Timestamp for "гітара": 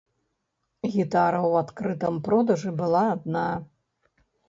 0.93-1.41